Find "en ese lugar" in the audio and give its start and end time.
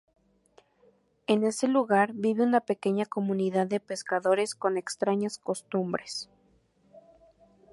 1.27-2.13